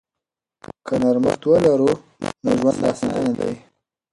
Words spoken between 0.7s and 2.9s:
که نرمښت ولرو نو ژوند